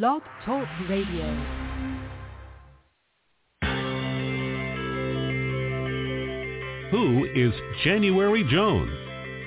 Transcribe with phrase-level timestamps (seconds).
[0.00, 1.26] Blog Talk Radio.
[6.90, 7.52] Who is
[7.84, 8.90] January Jones?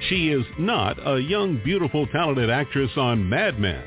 [0.08, 3.86] She is not a young, beautiful, talented actress on Mad Men.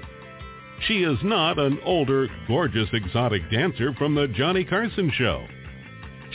[0.88, 5.46] She is not an older, gorgeous, exotic dancer from the Johnny Carson show.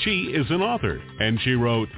[0.06, 1.90] She is an author, and she wrote,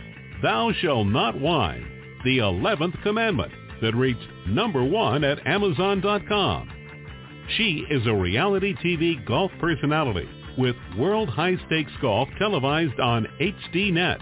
[0.41, 1.85] Thou Shalt Not Whine,
[2.23, 3.51] the 11th Commandment,
[3.83, 6.71] that reached number one at Amazon.com.
[7.49, 10.27] She is a reality TV golf personality
[10.57, 14.19] with World High Stakes Golf televised on HDNet.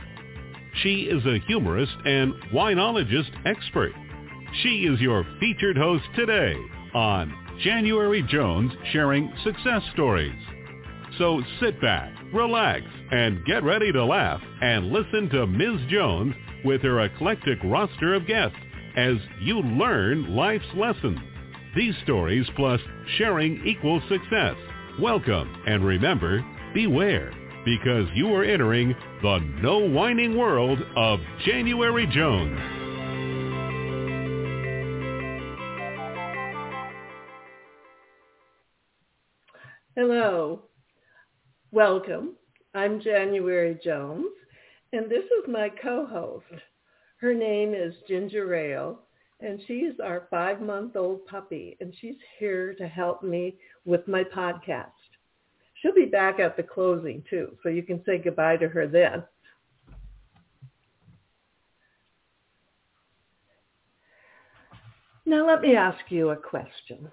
[0.81, 3.93] She is a humorist and winologist expert.
[4.61, 6.55] She is your featured host today
[6.93, 10.35] on January Jones sharing success stories.
[11.17, 15.81] So sit back, relax, and get ready to laugh and listen to Ms.
[15.89, 16.35] Jones
[16.65, 18.57] with her eclectic roster of guests
[18.97, 21.19] as you learn life's lessons.
[21.75, 22.79] These stories plus
[23.17, 24.55] sharing equals success.
[25.01, 27.31] Welcome and remember, beware
[27.65, 28.93] because you are entering
[29.23, 32.59] the no whining world of January Jones.
[39.95, 40.61] Hello.
[41.71, 42.35] Welcome.
[42.75, 44.27] I'm January Jones,
[44.91, 46.45] and this is my co-host.
[47.17, 48.99] Her name is Ginger Ale,
[49.43, 54.87] and she's our five-month-old puppy, and she's here to help me with my podcast.
[55.75, 59.23] She'll be back at the closing, too, so you can say goodbye to her then.
[65.25, 67.11] Now let me ask you a question.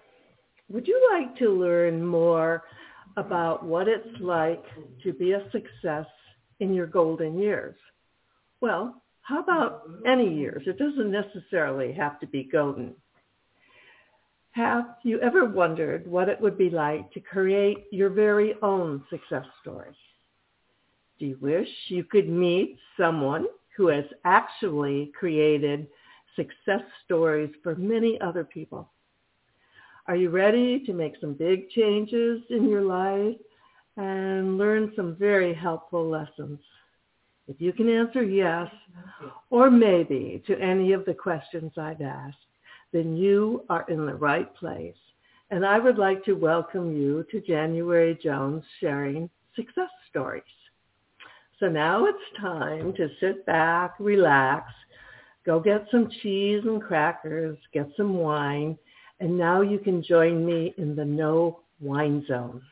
[0.68, 2.62] Would you like to learn more
[3.16, 4.64] about what it's like
[5.02, 6.06] to be a success
[6.60, 7.76] in your golden years?
[8.60, 8.99] Well,
[9.30, 10.64] how about any years?
[10.66, 12.94] It doesn't necessarily have to be golden.
[14.50, 19.46] Have you ever wondered what it would be like to create your very own success
[19.62, 19.96] story?
[21.20, 25.86] Do you wish you could meet someone who has actually created
[26.34, 28.90] success stories for many other people?
[30.08, 33.36] Are you ready to make some big changes in your life
[33.96, 36.58] and learn some very helpful lessons?
[37.50, 38.68] If you can answer yes
[39.50, 42.36] or maybe to any of the questions I've asked,
[42.92, 44.94] then you are in the right place.
[45.50, 50.44] And I would like to welcome you to January Jones sharing success stories.
[51.58, 54.70] So now it's time to sit back, relax,
[55.44, 58.78] go get some cheese and crackers, get some wine,
[59.18, 62.62] and now you can join me in the no wine zone.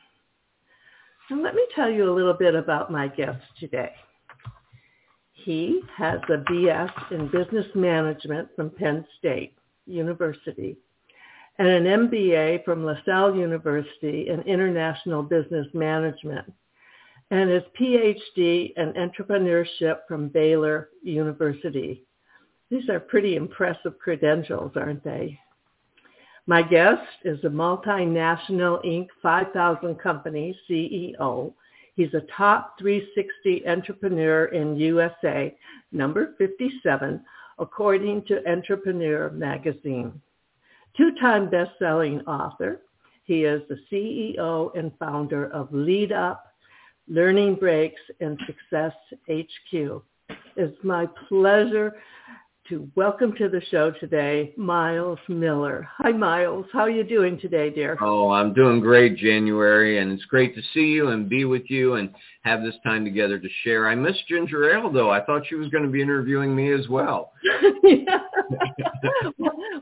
[1.27, 3.91] So let me tell you a little bit about my guest today.
[5.49, 9.55] He has a BS in business management from Penn State
[9.87, 10.77] University
[11.57, 16.53] and an MBA from LaSalle University in international business management
[17.31, 22.03] and his PhD in entrepreneurship from Baylor University.
[22.69, 25.39] These are pretty impressive credentials, aren't they?
[26.45, 29.07] My guest is a multinational Inc.
[29.23, 31.53] 5000 company CEO.
[31.99, 35.53] He's a top 360 entrepreneur in USA,
[35.91, 37.21] number 57,
[37.57, 40.21] according to Entrepreneur magazine.
[40.95, 42.83] Two-time best-selling author.
[43.25, 46.45] He is the CEO and founder of Lead Up,
[47.11, 48.93] LearningBreaks, and Success
[49.29, 50.01] HQ.
[50.55, 51.97] It's my pleasure
[52.69, 55.89] to welcome to the show today, Myles Miller.
[55.97, 56.67] Hi, Myles.
[56.71, 57.97] How are you doing today, dear?
[57.99, 61.95] Oh, I'm doing great, January, and it's great to see you and be with you
[61.95, 63.87] and have this time together to share.
[63.89, 65.09] I miss Ginger Ale, though.
[65.09, 67.33] I thought she was going to be interviewing me as well.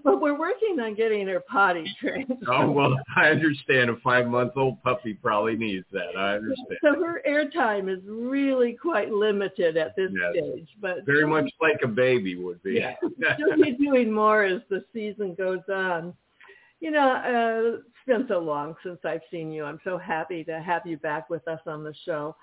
[0.03, 2.33] well, we're working on getting her potty trained.
[2.47, 3.91] oh, well, I understand.
[3.91, 6.17] A five-month-old puppy probably needs that.
[6.17, 6.77] I understand.
[6.83, 10.31] So her airtime is really quite limited at this Yes.
[10.43, 10.67] stage.
[10.81, 12.75] but Very much like a baby would be.
[12.75, 12.95] Yeah.
[13.37, 16.13] She'll be doing more as the season goes on.
[16.79, 19.63] You know, uh, it's been so long since I've seen you.
[19.63, 22.35] I'm so happy to have you back with us on the show.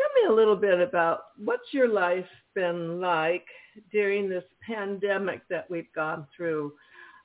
[0.00, 2.24] Tell me a little bit about what's your life
[2.54, 3.44] been like
[3.92, 6.72] during this pandemic that we've gone through.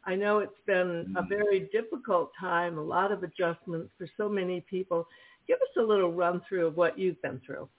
[0.05, 4.59] I know it's been a very difficult time, a lot of adjustments for so many
[4.69, 5.07] people.
[5.47, 7.69] Give us a little run through of what you've been through.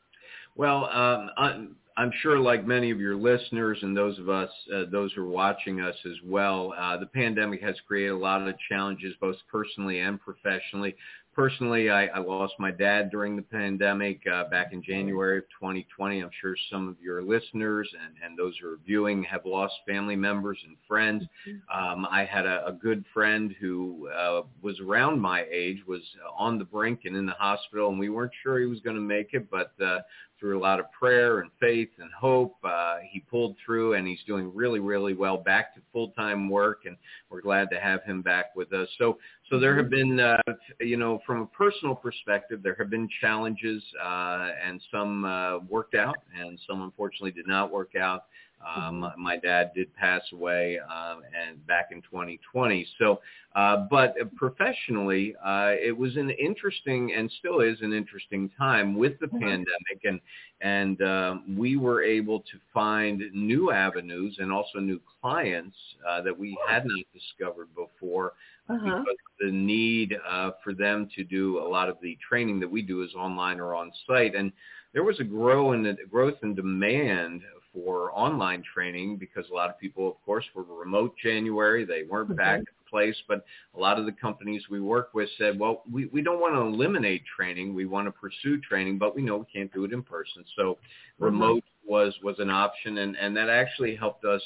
[0.57, 4.85] Well, um, I'm, I'm sure like many of your listeners and those of us, uh,
[4.91, 8.55] those who are watching us as well, uh, the pandemic has created a lot of
[8.69, 10.97] challenges both personally and professionally.
[11.37, 16.21] Personally, I, I lost my dad during the pandemic uh, back in January of 2020.
[16.21, 20.17] I'm sure some of your listeners and, and those who are viewing have lost family
[20.17, 21.25] members and friends.
[21.73, 26.01] Um, I had a, a good friend who uh, was around my age, was
[26.37, 29.03] on the brink and in the hospital, and we weren't sure he was going to
[29.03, 29.99] make it, but uh,
[30.39, 32.57] through a lot of prayer and faith and hope.
[32.65, 36.97] Uh, he pulled through and he's doing really, really well back to full-time work and
[37.31, 38.89] we're glad to have him back with us.
[38.99, 39.19] So,
[39.51, 40.37] so there have been, uh,
[40.81, 45.95] you know, from a personal perspective, there have been challenges uh, and some uh, worked
[45.95, 48.25] out and some unfortunately did not work out.
[48.65, 52.87] Um, my dad did pass away um, and back in 2020.
[52.99, 53.21] So,
[53.55, 59.19] uh, but professionally, uh, it was an interesting and still is an interesting time with
[59.21, 59.39] the mm-hmm.
[59.39, 60.21] pandemic, and
[60.61, 65.77] and um, we were able to find new avenues and also new clients
[66.09, 68.33] uh, that we had not discovered before.
[68.69, 68.99] Uh-huh.
[68.99, 72.83] Because the need uh, for them to do a lot of the training that we
[72.83, 74.51] do is online or on site, and
[74.93, 77.43] there was a grow in the growth in demand
[77.77, 81.85] for online training because a lot of people, of course, were remote January.
[81.85, 82.37] They weren't mm-hmm.
[82.39, 83.45] back the place, but
[83.77, 86.61] a lot of the companies we work with said, well, we, we don't want to
[86.61, 87.75] eliminate training.
[87.75, 90.45] We want to pursue training, but we know we can't do it in person.
[90.57, 91.25] So mm-hmm.
[91.25, 94.43] remote was, was an option, and, and that actually helped us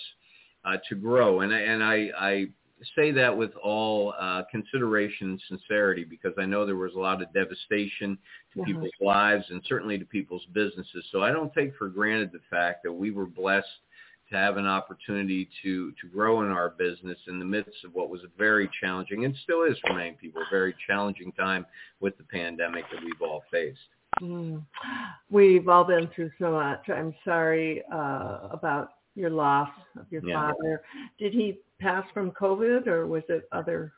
[0.65, 1.41] uh, to grow.
[1.41, 2.47] And, and I, I
[2.97, 7.23] say that with all uh, consideration and sincerity because I know there was a lot
[7.23, 8.19] of devastation
[8.55, 11.05] to people's lives and certainly to people's businesses.
[11.13, 13.67] So I don't take for granted the fact that we were blessed
[14.31, 18.11] to have an opportunity to to grow in our business in the midst of what
[18.11, 21.67] was a very challenging and still is for many people a very challenging time
[22.01, 23.79] with the pandemic that we've all faced.
[24.23, 24.65] Mm.
[25.31, 26.89] We've all been through so much.
[26.89, 30.51] I'm sorry uh, about your loss of your yeah.
[30.51, 30.83] father.
[31.19, 33.93] Did he pass from COVID or was it other?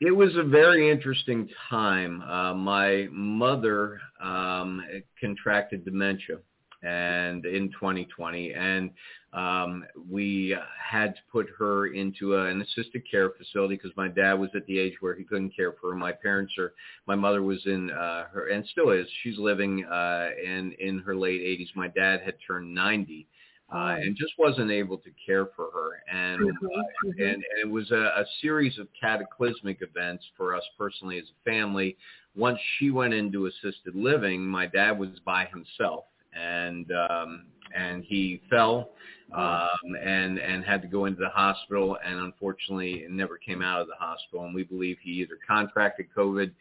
[0.00, 2.22] It was a very interesting time.
[2.22, 4.82] Uh, my mother um,
[5.20, 6.38] contracted dementia
[6.82, 8.90] and in 2020 and
[9.32, 14.34] um, we had to put her into a, an assisted care facility because my dad
[14.34, 15.96] was at the age where he couldn't care for her.
[15.96, 16.72] My parents are,
[17.06, 21.14] my mother was in uh, her, and still is, she's living uh, in, in her
[21.14, 21.68] late 80s.
[21.76, 23.28] My dad had turned 90
[23.72, 26.02] uh, and just wasn't able to care for her.
[26.12, 27.22] And mm-hmm, uh, mm-hmm.
[27.22, 31.50] and, and it was a, a series of cataclysmic events for us personally as a
[31.50, 31.96] family.
[32.36, 37.46] Once she went into assisted living, my dad was by himself, and um,
[37.76, 38.90] and he fell
[39.34, 39.68] um,
[40.02, 43.94] and and had to go into the hospital, and unfortunately, never came out of the
[43.98, 44.44] hospital.
[44.44, 46.52] And we believe he either contracted COVID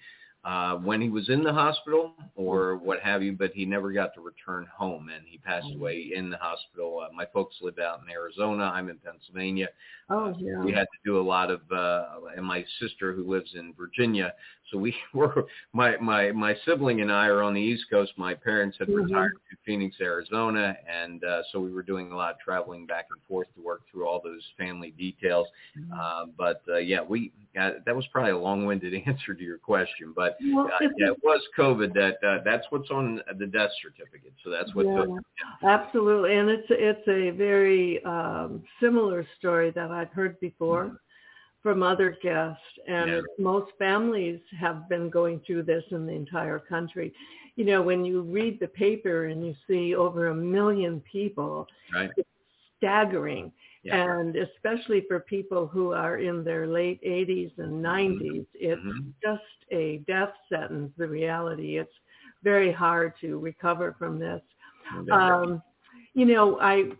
[0.49, 4.15] uh, when he was in the hospital or what have you, but he never got
[4.15, 5.75] to return home and he passed mm.
[5.75, 7.03] away in the hospital.
[7.05, 8.63] Uh, my folks live out in Arizona.
[8.73, 9.67] I'm in Pennsylvania.
[10.09, 10.59] Oh, yeah.
[10.63, 14.33] We had to do a lot of, uh, and my sister who lives in Virginia.
[14.71, 18.13] So we were, my, my, my sibling and I are on the East Coast.
[18.17, 19.03] My parents had mm-hmm.
[19.03, 20.75] retired to Phoenix, Arizona.
[20.87, 23.81] And uh, so we were doing a lot of traveling back and forth to work
[23.91, 25.47] through all those family details.
[25.77, 25.93] Mm-hmm.
[25.93, 30.13] Uh, but uh, yeah, we, uh, that was probably a long-winded answer to your question,
[30.15, 34.33] but well, uh, yeah, it was COVID that, uh, that's what's on the death certificate.
[34.43, 35.05] So that's what, yeah,
[35.63, 35.69] yeah.
[35.69, 36.35] absolutely.
[36.35, 40.85] And it's, it's a very um, similar story that I've heard before.
[40.85, 40.95] Mm-hmm
[41.61, 43.21] from other guests and yeah.
[43.37, 47.13] most families have been going through this in the entire country.
[47.55, 52.09] You know, when you read the paper and you see over a million people, right.
[52.15, 52.29] it's
[52.77, 53.51] staggering.
[53.83, 54.19] Yeah.
[54.19, 58.41] And especially for people who are in their late 80s and 90s, mm-hmm.
[58.55, 59.09] it's mm-hmm.
[59.21, 61.77] just a death sentence, the reality.
[61.77, 61.91] It's
[62.43, 64.41] very hard to recover from this.
[65.11, 65.61] Um,
[66.13, 66.91] you know, I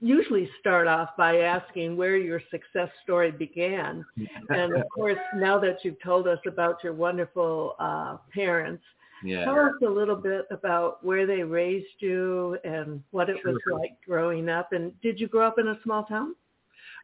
[0.00, 4.04] usually start off by asking where your success story began.
[4.50, 8.82] and of course, now that you've told us about your wonderful uh, parents,
[9.24, 9.44] yeah.
[9.44, 13.52] tell us a little bit about where they raised you and what it sure.
[13.52, 14.72] was like growing up.
[14.72, 16.34] And did you grow up in a small town?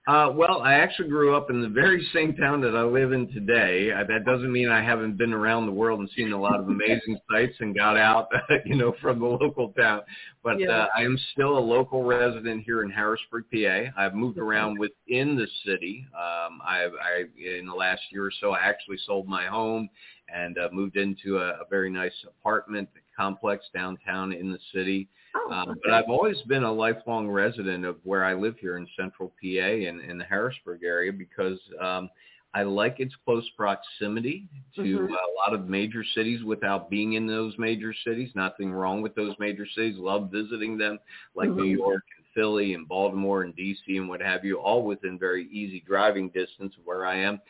[0.04, 3.28] Uh, well, I actually grew up in the very same town that I live in
[3.28, 3.92] today.
[3.92, 6.66] Uh, that doesn't mean I haven't been around the world and seen a lot of
[6.66, 8.28] amazing sights and got out,
[8.64, 10.00] you know, from the local town.
[10.42, 10.70] But yeah.
[10.70, 13.90] uh, I am still a local resident here in Harrisburg, PA.
[13.96, 16.04] I've moved around within the city.
[16.14, 19.88] Um, I've, I, in the last year or so, I actually sold my home
[20.34, 25.08] and uh, moved into a, a very nice apartment complex downtown in the city.
[25.34, 25.80] Oh, um, okay.
[25.84, 29.66] But I've always been a lifelong resident of where I live here in central PA
[29.66, 32.10] and in the Harrisburg area because um,
[32.54, 34.46] I like its close proximity
[34.76, 35.12] to mm-hmm.
[35.12, 38.30] a lot of major cities without being in those major cities.
[38.34, 39.96] Nothing wrong with those major cities.
[39.96, 40.98] Love visiting them
[41.34, 41.60] like mm-hmm.
[41.60, 45.48] New York and Philly and Baltimore and DC and what have you, all within very
[45.50, 47.40] easy driving distance of where I am.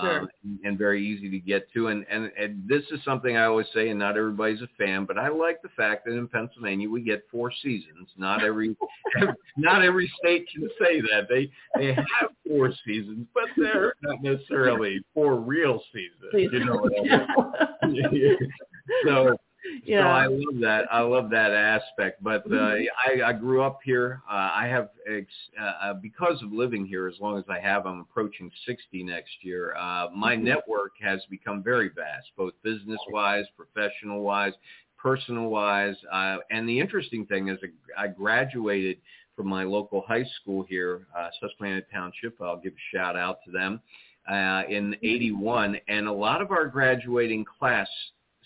[0.00, 0.20] Sure.
[0.20, 0.28] um,
[0.64, 1.88] and very easy to get to.
[1.88, 5.18] And, and and this is something I always say, and not everybody's a fan, but
[5.18, 8.08] I like the fact that in Pennsylvania we get four seasons.
[8.16, 8.76] Not every
[9.56, 15.02] not every state can say that they they have four seasons, but they're not necessarily
[15.14, 16.52] four real seasons.
[16.52, 16.92] You know what
[17.82, 18.38] I mean?
[19.04, 19.36] so
[19.86, 20.84] so I love that.
[20.92, 22.22] I love that aspect.
[22.22, 22.74] But uh,
[23.06, 24.22] I, I grew up here.
[24.30, 25.26] Uh, I have ex-
[25.60, 27.86] uh, uh, because of living here as long as I have.
[27.86, 29.74] I'm approaching 60 next year.
[29.76, 30.42] Uh, my Mhm.
[30.42, 34.52] network has become very vast, both business wise, professional wise,
[34.98, 35.96] personal wise.
[36.10, 37.58] Uh, and the interesting thing is,
[37.96, 38.98] I graduated
[39.36, 42.40] from my local high school here, uh, Susquehanna Township.
[42.40, 43.80] I'll give a shout out to them
[44.28, 47.88] uh, in '81, and a lot of our graduating class,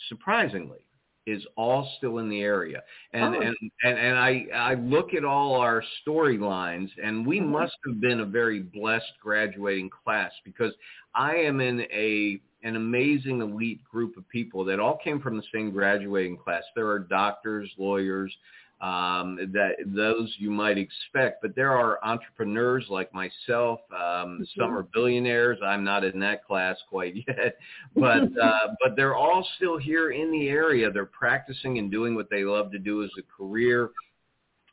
[0.09, 0.86] surprisingly
[1.27, 2.83] is all still in the area.
[3.13, 3.41] And Oh.
[3.41, 7.49] and, and and I I look at all our storylines and we Mhm.
[7.49, 10.73] must have been a very blessed graduating class because
[11.15, 15.43] I am in a an amazing elite group of people that all came from the
[15.55, 16.65] same graduating class.
[16.75, 18.35] There are doctors, lawyers,
[18.81, 23.81] um, that those you might expect, but there are entrepreneurs like myself.
[23.91, 25.59] Um, Some are billionaires.
[25.65, 27.57] I'm not in that class quite yet,
[27.95, 30.91] but uh, but they're all still here in the area.
[30.91, 33.91] They're practicing and doing what they love to do as a career.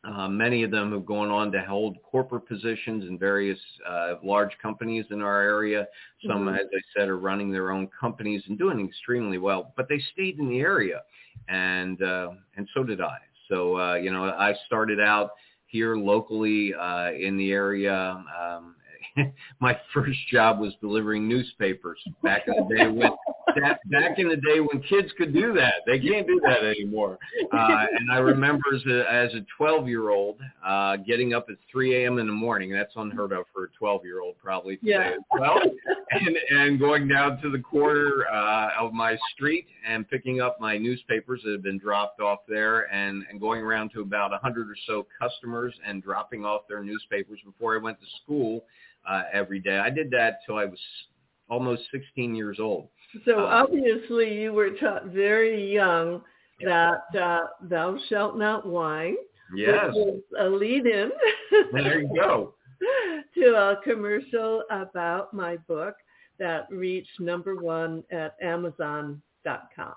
[0.05, 4.51] Uh, many of them have gone on to hold corporate positions in various uh, large
[4.61, 5.87] companies in our area.
[6.27, 6.59] Some, Mhm.
[6.59, 9.73] as I said, are running their own companies and doing extremely well.
[9.77, 11.03] But they stayed in the area,
[11.47, 13.17] and uh, and so did I.
[13.53, 15.31] So uh, you know, I started out
[15.67, 18.23] here locally uh, in the area.
[18.41, 18.75] Um,
[19.59, 23.11] my first job was delivering newspapers back in the day when
[23.61, 25.75] that, back in the day when kids could do that.
[25.85, 27.17] They can't do that anymore.
[27.51, 31.55] Uh, and I remember as a, as a 12 year old uh, getting up at
[31.71, 32.17] 3 a.m.
[32.19, 32.71] in the morning.
[32.71, 35.09] That's unheard of for a 12 year old probably today Yeah.
[35.11, 35.59] as well.
[36.15, 40.77] And, and going down to the corner uh, of my street and picking up my
[40.77, 44.75] newspapers that had been dropped off there and, and going around to about 100 or
[44.85, 48.63] so customers and dropping off their newspapers before I went to school
[49.09, 49.79] uh, every day.
[49.79, 50.77] I did that till I was
[51.49, 52.89] almost 16 years old.
[53.25, 56.21] So Uh, obviously you were taught very young
[56.61, 59.15] that uh, thou shalt not whine.
[59.55, 59.93] Yes,
[60.39, 61.11] a lead-in
[61.71, 62.55] there you go.
[63.35, 65.95] to a commercial about my book
[66.39, 69.93] that reached number one at Amazon.com.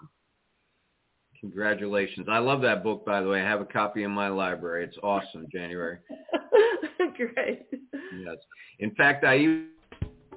[1.41, 2.27] Congratulations.
[2.31, 3.41] I love that book, by the way.
[3.41, 4.85] I have a copy in my library.
[4.85, 5.99] It's awesome, January.
[7.17, 7.67] Great.
[7.73, 8.37] Yes.
[8.79, 9.69] In fact, I even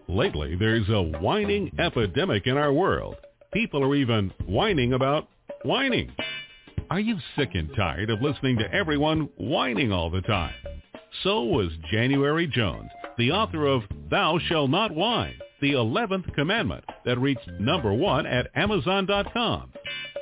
[0.10, 3.16] Lately, there's a whining epidemic in our world.
[3.54, 5.28] People are even whining about
[5.62, 6.12] whining.
[6.90, 10.56] Are you sick and tired of listening to everyone whining all the time?
[11.22, 12.90] So was January Jones,
[13.20, 18.50] the author of Thou Shall Not Whine, the 11th commandment that reached number one at
[18.56, 19.72] Amazon.com.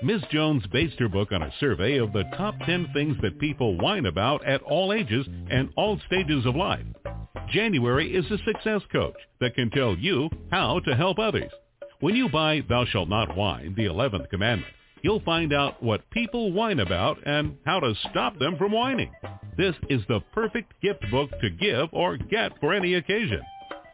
[0.03, 0.21] Ms.
[0.29, 4.05] Jones based her book on a survey of the top 10 things that people whine
[4.05, 6.85] about at all ages and all stages of life.
[7.49, 11.51] January is a success coach that can tell you how to help others.
[11.99, 16.51] When you buy Thou Shalt Not Whine, the 11th commandment, you'll find out what people
[16.51, 19.11] whine about and how to stop them from whining.
[19.57, 23.41] This is the perfect gift book to give or get for any occasion.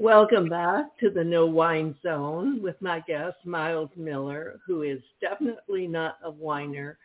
[0.00, 5.88] Welcome back to the No Wine Zone with my guest, Myles Miller, who is definitely
[5.88, 6.98] not a whiner.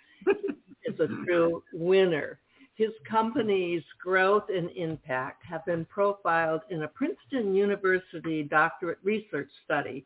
[0.85, 2.37] Is a true winner.
[2.75, 10.05] His company's growth and impact have been profiled in a Princeton University doctorate research study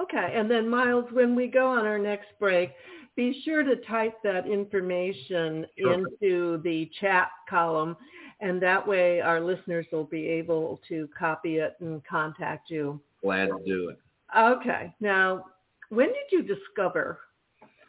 [0.00, 2.70] Okay, and then Myles, when we go on our next break,
[3.14, 5.92] be sure to type that information Sure.
[5.92, 7.94] into the chat column,
[8.40, 12.98] and that way our listeners will be able to copy it and contact you.
[13.22, 13.98] Glad to do it.
[14.36, 15.44] Okay, now,
[15.90, 17.18] when did you discover,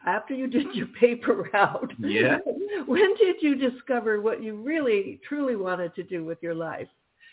[0.06, 2.40] after you did your paper route, Yeah.
[2.86, 6.88] when did you discover what you really, truly wanted to do with your life?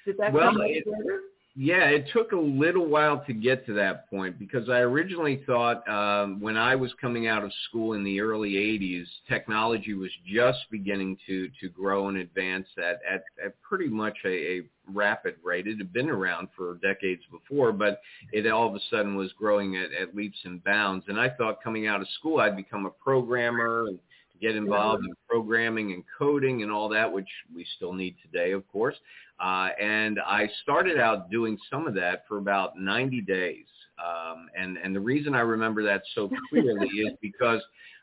[0.07, 1.21] Did that Well, come it- later?
[1.57, 5.87] Yeah, it took a little while to get to that point because I originally thought
[5.89, 10.59] um, when I was coming out of school in the early 80s, technology was just
[10.71, 14.61] beginning to, to grow and advance at, at, at pretty much a, a
[14.93, 15.67] rapid rate.
[15.67, 18.01] It had been around for decades before, but
[18.33, 21.07] it all of a sudden was growing at, at leaps and bounds.
[21.09, 23.99] And I thought coming out of school I'd become a programmer and
[24.41, 28.67] get involved in programming and coding and all that, which we still need today, of
[28.69, 28.97] course.
[29.39, 33.67] Uh, and I started out doing some of that for about 90 days.
[33.99, 37.61] Um, and, and the reason I remember that so clearly is because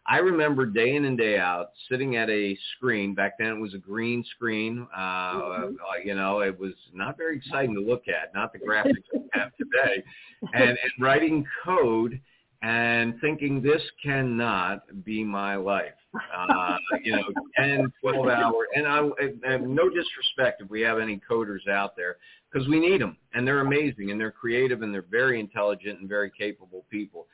[0.10, 3.14] I remember day in and day out sitting at a screen.
[3.14, 4.88] Back then it was a green screen.
[4.96, 5.74] Uh, Mhm.
[5.74, 9.28] uh, you know, it was not very exciting to look at, not the graphics we
[9.34, 10.04] have today.
[10.54, 12.22] And, and writing code
[12.62, 15.94] and thinking this cannot be my life.
[16.36, 17.24] Uh, you know,
[17.58, 19.00] 10, 12 hour, and I,
[19.48, 22.18] and no disrespect if we have any coders out there,
[22.52, 26.10] because we need them, and they're amazing, and they're creative, and they're very intelligent and
[26.10, 27.28] very capable people.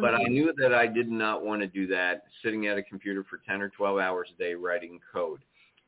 [0.00, 0.28] But I Mhm.
[0.28, 3.62] knew that I did not want to do that, sitting at a computer for 10
[3.62, 5.40] or 12 hours a day writing code.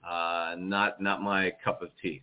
[0.07, 2.23] Uh, not not my cup of tea.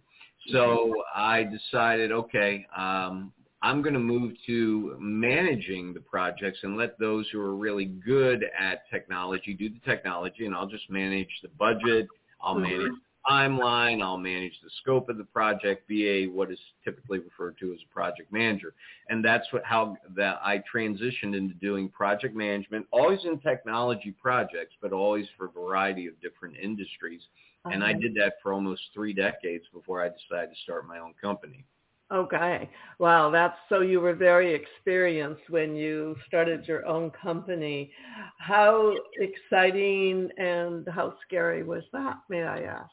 [0.51, 6.99] So I decided, okay, um, I'm going to move to managing the projects and let
[6.99, 11.49] those who are really good at technology do the technology, and I'll just manage the
[11.49, 12.09] budget.
[12.41, 12.63] I'll Mhm.
[12.63, 14.03] manage the timeline.
[14.03, 17.81] I'll manage the scope of the project, be a what is typically referred to as
[17.89, 18.75] a project manager.
[19.09, 24.75] And that's what how that I transitioned into doing project management, always in technology projects,
[24.81, 27.29] but always for a variety of different industries.
[27.71, 31.15] And I did that for almost three decades before I decided to start my own
[31.15, 31.65] company.
[32.11, 32.69] Okay.
[32.99, 37.91] Wow, that's so you were very experienced when you started your own company.
[38.37, 42.91] How exciting and how scary was that, may I ask?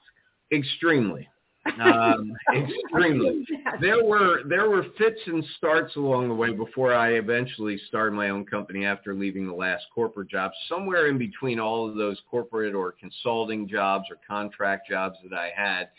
[0.52, 1.28] Extremely.
[1.80, 3.44] Um, extremely.
[3.80, 8.30] There were there were fits and starts along the way before I eventually started my
[8.30, 10.52] own company after leaving the last corporate job.
[10.68, 15.50] Somewhere in between all of those corporate or consulting jobs or contract jobs that I
[15.54, 15.90] had,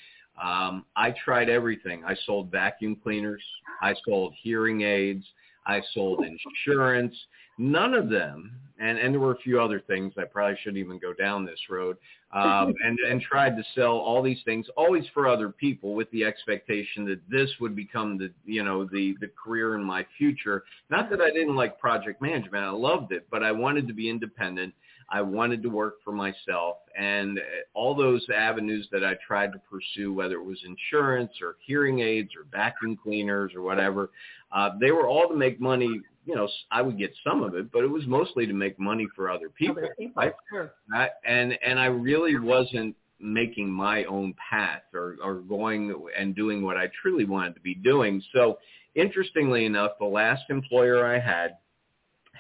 [0.41, 2.03] um, I tried everything.
[2.05, 3.43] I sold vacuum cleaners.
[3.81, 5.25] I sold hearing aids.
[5.65, 7.15] I sold insurance.
[7.57, 10.13] None of them, and, and there were a few other things.
[10.17, 11.97] I probably shouldn't even go down this road.
[12.33, 16.23] Um, and, and tried to sell all these things, always for other people, with the
[16.23, 20.63] expectation that this would become the, you know, the the career in my future.
[20.89, 22.63] Not that I didn't like project management.
[22.63, 24.73] I loved it, but I wanted to be independent.
[25.11, 27.39] I wanted to work for myself, and
[27.73, 32.31] all those avenues that I tried to pursue, whether it was insurance or hearing aids
[32.35, 34.09] or vacuum cleaners or whatever,
[34.53, 35.99] uh, they were all to make money.
[36.25, 39.05] You know, I would get some of it, but it was mostly to make money
[39.15, 39.79] for other people.
[39.79, 40.33] Other people, right?
[40.49, 40.73] sure.
[40.93, 46.63] I, and and I really wasn't making my own path or, or going and doing
[46.63, 48.21] what I truly wanted to be doing.
[48.33, 48.59] So
[48.95, 51.57] interestingly enough, the last employer I had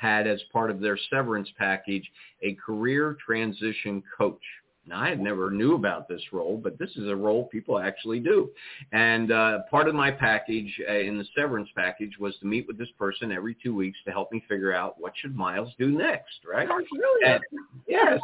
[0.01, 2.09] had as part of their severance package
[2.41, 4.41] a career transition coach.
[4.87, 8.19] Now, I had never knew about this role, but this is a role people actually
[8.19, 8.49] do.
[8.91, 12.79] And uh, part of my package uh, in the severance package was to meet with
[12.79, 16.39] this person every two weeks to help me figure out what should Myles do next,
[16.51, 16.67] right?
[16.67, 17.43] That's brilliant.
[17.87, 18.19] Yes.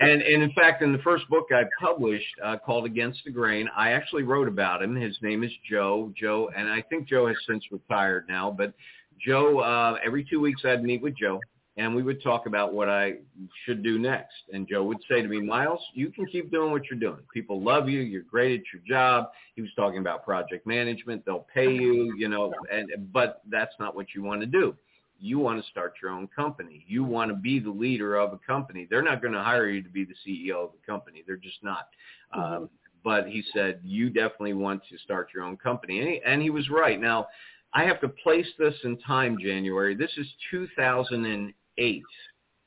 [0.00, 3.68] And, and in fact, in the first book I published uh, called Against the Grain,
[3.76, 4.96] I actually wrote about him.
[4.96, 6.12] His name is Joe.
[6.18, 8.74] Joe, and I think Joe has since retired now, but
[9.24, 11.40] Joe, uh, every two weeks I'd meet with Joe
[11.76, 13.14] and we would talk about what I
[13.64, 14.34] should do next.
[14.52, 17.20] And Joe would say to me, Myles, you can keep doing what you're doing.
[17.32, 18.00] People love you.
[18.00, 19.30] You're great at your job.
[19.54, 21.24] He was talking about project management.
[21.24, 24.76] They'll pay you, you know, and, but that's not what you want to do.
[25.18, 26.84] you want to start your own company.
[26.88, 28.86] You want to be the leader of a company.
[28.90, 31.22] They're not going to hire you to be the CEO of the company.
[31.26, 31.88] They're just not.
[32.34, 32.62] Mm-hmm.
[32.64, 32.70] Um,
[33.02, 36.00] but he said, you definitely want to start your own company.
[36.00, 37.00] And he, and he was right.
[37.00, 37.28] Now,
[37.74, 39.94] I have to place this in time, January.
[39.94, 42.02] This is 2008.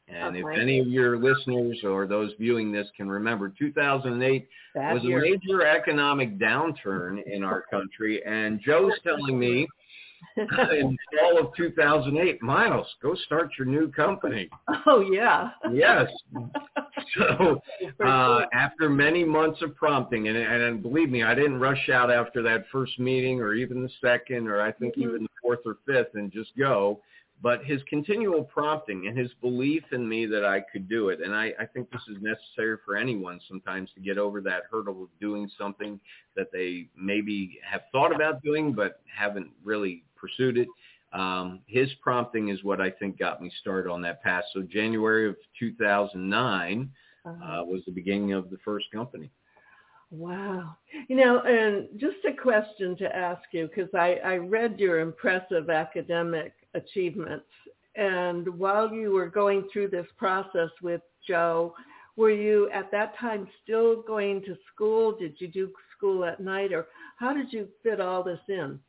[0.10, 0.40] And okay.
[0.40, 5.20] if any of your listeners or those viewing this can remember, 2008 that was year.
[5.20, 8.22] a major economic downturn in our country.
[8.26, 9.68] And Joe's telling me
[10.38, 14.50] in fall of 2008, Myles, go start your new company.
[14.86, 15.52] Oh, yeah.
[15.72, 16.10] yes.
[17.18, 17.62] So
[18.04, 22.42] uh, after many months of prompting, and, and believe me, I didn't rush out after
[22.44, 25.10] that first meeting or even the second or I think mm-hmm.
[25.10, 27.02] even the fourth or fifth and just go
[27.44, 31.20] but his continual prompting and his belief in me that I could do it.
[31.22, 35.04] And I, I think this is necessary for anyone sometimes to get over that hurdle
[35.04, 36.00] of doing something
[36.38, 40.68] that they maybe have thought about doing but haven't really pursued it.
[41.12, 44.46] Um, his prompting is what I think got me started on that path.
[44.54, 46.90] So January of 2009
[47.26, 47.62] uh-huh.
[47.62, 49.30] uh, was the beginning of the first company.
[50.10, 50.76] Wow.
[51.08, 55.70] You know, and just a question to ask you, because I, I read your impressive
[55.70, 57.46] academic achievements.
[57.96, 61.74] And while you were going through this process with Joe,
[62.16, 65.16] were you at that time still going to school?
[65.18, 68.80] Did you do school at night or how did you fit all this in?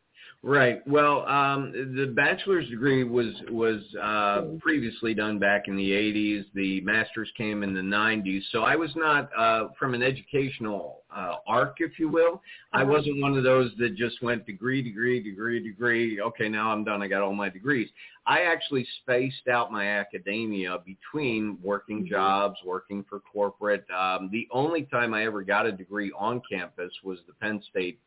[0.47, 0.87] Right.
[0.87, 6.45] Well, um, the bachelor's degree was was uh, previously done back in the 80s.
[6.53, 8.43] The master's came in the 90s.
[8.53, 12.43] So I was not uh, from an educational uh, arc, if you will.
[12.75, 12.93] I uh-huh.
[12.93, 16.21] wasn't one of those that just went degree, degree, degree, degree.
[16.21, 17.01] Okay, now I'm done.
[17.01, 17.89] I got all my degrees.
[18.27, 22.13] I actually spaced out my academia between working mm-hmm.
[22.13, 23.87] jobs, working for corporate.
[23.91, 27.99] Um, the only time I ever got a degree on campus was the Penn State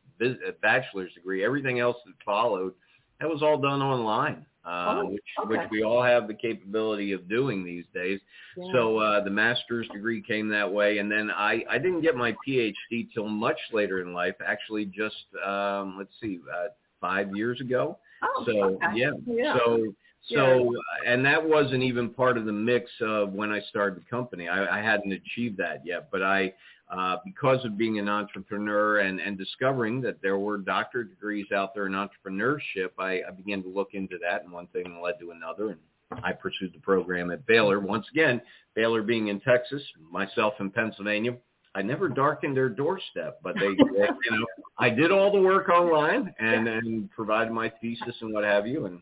[0.62, 1.44] bachelor's degree.
[1.44, 2.74] Everything else that followed,
[3.20, 5.58] that was all done online, uh, oh, which okay.
[5.58, 8.20] which we all have the capability of doing these days.
[8.56, 8.66] Yeah.
[8.74, 12.36] So uh, the master's degree came that way, and then I I didn't get my
[12.48, 14.36] PhD till much later in life.
[14.46, 16.68] Actually, just um, let's see, uh,
[17.02, 17.98] five years ago.
[18.24, 18.86] Oh, so okay.
[18.96, 19.12] yeah.
[19.28, 19.58] yeah.
[19.58, 19.94] So
[20.34, 21.14] so, yeah.
[21.14, 24.50] and that wasn't even part of the mix of when I started the company.
[24.50, 26.54] I, I hadn't achieved that yet, but I,
[26.90, 31.74] uh, because of being an entrepreneur and, and discovering that there were doctorate degrees out
[31.76, 35.32] there in entrepreneurship, I, I began to look into that, and one thing led to
[35.32, 35.80] another, and
[36.24, 37.80] I pursued the program at Baylor.
[37.80, 38.42] Once again,
[38.76, 41.36] Baylor being in Texas, myself in Pennsylvania.
[41.76, 44.46] I never darkened their doorstep, but they, you know,
[44.80, 48.86] I did all the work online and and provided my thesis and what have you,
[48.86, 49.02] and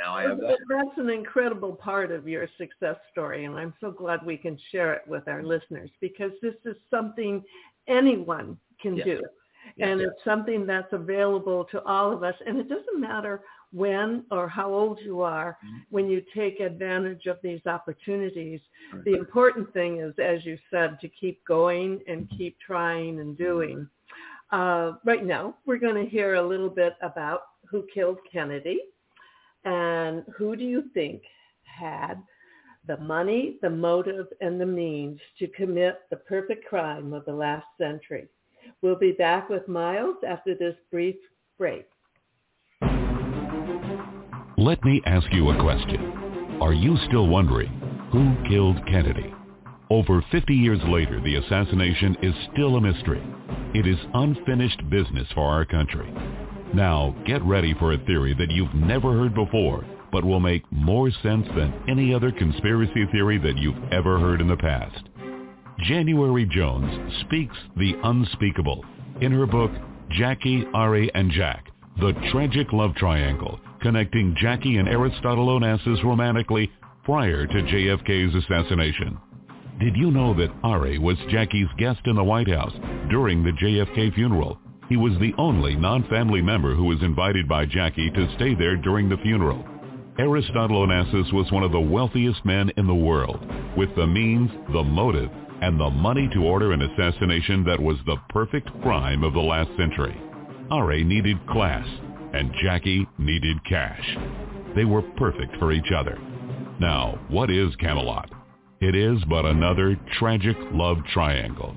[0.00, 0.58] now I have that.
[0.68, 4.92] That's an incredible part of your success story, and I'm so glad we can share
[4.94, 7.44] it with our listeners because this is something
[7.88, 9.06] anyone can yes.
[9.06, 9.22] do.
[9.76, 10.08] Yes, and yes.
[10.10, 12.34] it's something that's available to all of us.
[12.46, 15.78] And it doesn't matter when or how old you are mm-hmm.
[15.90, 18.60] when you take advantage of these opportunities.
[18.92, 19.04] Right.
[19.04, 22.36] The important thing is, as you said, to keep going and mm-hmm.
[22.36, 23.88] keep trying and doing.
[24.50, 28.80] Uh, right now, we're going to hear a little bit about who killed Kennedy.
[29.64, 31.22] And who do you think
[31.64, 32.14] had
[32.86, 37.66] the money, the motive, and the means to commit the perfect crime of the last
[37.78, 38.28] century?
[38.82, 41.16] We'll be back with Myles after this brief
[41.58, 41.86] break.
[44.56, 46.58] Let me ask you a question.
[46.60, 47.68] Are you still wondering
[48.12, 49.32] who killed Kennedy?
[49.90, 53.22] Over 50 years later, the assassination is still a mystery.
[53.74, 56.12] It is unfinished business for our country.
[56.74, 61.10] Now, get ready for a theory that you've never heard before, but will make more
[61.22, 65.08] sense than any other conspiracy theory that you've ever heard in the past.
[65.80, 68.84] January Jones speaks the unspeakable
[69.20, 69.72] in her book,
[70.10, 71.66] Jackie, Ari, and Jack,
[71.98, 76.70] The Tragic Love Triangle, connecting Jackie and Aristotle Onassis romantically
[77.02, 79.18] prior to JFK's assassination.
[79.80, 82.74] Did you know that Ari was Jackie's guest in the White House
[83.08, 84.58] during the JFK funeral
[84.90, 89.08] he was the only non-family member who was invited by Jackie to stay there during
[89.08, 89.64] the funeral.
[90.18, 93.40] Aristotle Onassis was one of the wealthiest men in the world,
[93.76, 95.30] with the means, the motive,
[95.62, 99.70] and the money to order an assassination that was the perfect crime of the last
[99.76, 100.20] century.
[100.72, 101.86] Ari needed class,
[102.34, 104.18] and Jackie needed cash.
[104.74, 106.18] They were perfect for each other.
[106.80, 108.28] Now, what is Camelot?
[108.80, 111.76] It is but another tragic love triangle.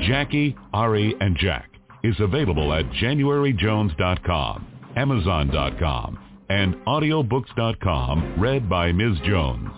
[0.00, 1.73] Jackie, Ari, and Jack
[2.04, 6.18] is available at januaryjones.com, amazon.com,
[6.50, 9.16] and audiobooks.com, read by Ms.
[9.24, 9.70] Jones.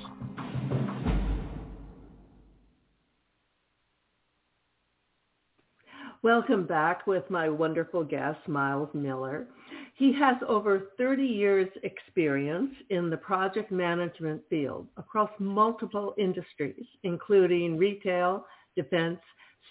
[6.22, 9.46] Welcome back with my wonderful guest, Myles Miller.
[9.94, 17.78] He has over 30 years experience in the project management field across multiple industries, including
[17.78, 19.20] retail, defense,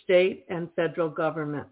[0.06, 1.68] state and federal government,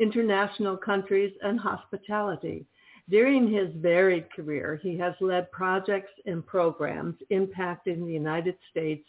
[0.00, 2.66] international countries, and hospitality.
[3.08, 9.04] During his varied career, he has led projects and programs impacting the United States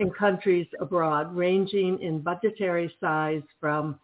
[0.00, 3.98] and countries abroad, ranging in budgetary size from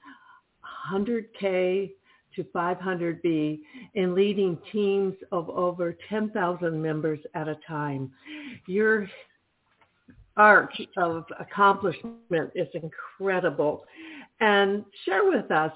[0.93, 1.91] 100K
[2.37, 3.61] to 500B
[3.97, 8.11] and leading teams of over 10,000 members at a time.
[8.69, 9.09] Your
[10.37, 13.85] arc of accomplishment is incredible.
[14.41, 15.73] And share with us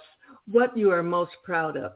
[0.51, 1.93] what you are most proud of.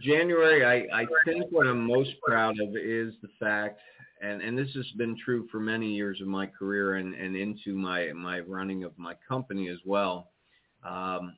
[0.00, 3.80] January, I, I think what I'm most proud of is the fact,
[4.22, 7.74] and, and this has been true for many years of my career and, and into
[7.74, 10.30] my, my running of my company as well.
[10.84, 11.36] Um,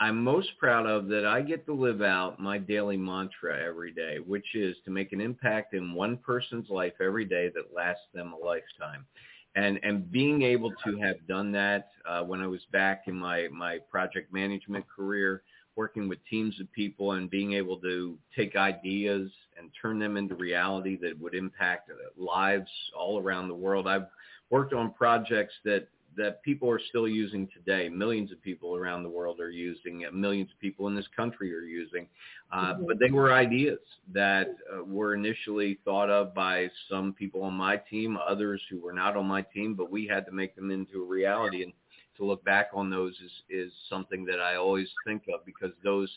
[0.00, 4.18] I'm most proud of that I get to live out my daily mantra every day,
[4.18, 8.32] which is to make an impact in one person's life every day that lasts them
[8.32, 9.06] a lifetime.
[9.56, 13.48] And, and being able to have done that uh, when I was back in my,
[13.52, 15.42] my project management career,
[15.76, 20.34] working with teams of people and being able to take ideas and turn them into
[20.34, 23.86] reality that would impact lives all around the world.
[23.88, 24.06] I've
[24.50, 27.88] worked on projects that that people are still using today.
[27.88, 30.04] Millions of people around the world are using.
[30.12, 32.06] Millions of people in this country are using.
[32.52, 32.86] Uh, mm-hmm.
[32.86, 33.78] But they were ideas
[34.12, 38.92] that uh, were initially thought of by some people on my team, others who were
[38.92, 41.62] not on my team, but we had to make them into a reality.
[41.62, 41.72] And
[42.16, 46.10] to look back on those is, is something that I always think of because those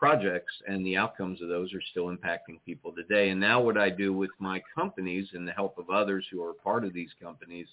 [0.00, 3.28] projects and the outcomes of those are still impacting people today.
[3.28, 6.54] And now what I do with my companies and the help of others who are
[6.54, 7.66] part of these companies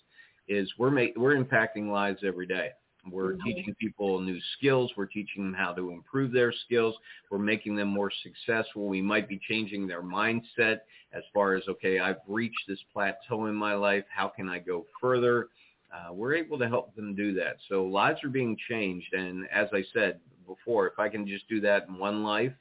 [0.47, 2.71] is we're make, we're impacting lives every day.
[3.09, 3.47] We're mm-hmm.
[3.47, 4.91] teaching people new skills.
[4.97, 6.95] We're teaching them how to improve their skills.
[7.31, 8.87] We're making them more successful.
[8.87, 10.79] We might be changing their mindset
[11.13, 14.03] as far as, okay, I've reached this plateau in my life.
[14.13, 15.47] How can I go further?
[15.93, 17.57] uh, we're able to help them do that.
[17.69, 19.13] So lives are being changed.
[19.13, 22.53] And as I said before, if I can just do that in one life